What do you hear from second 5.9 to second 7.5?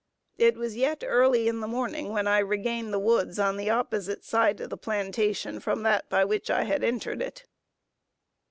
by which I had entered it.